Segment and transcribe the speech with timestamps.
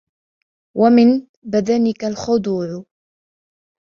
[0.77, 2.85] وَمِنْ بَدَنِك الْخُضُوعَ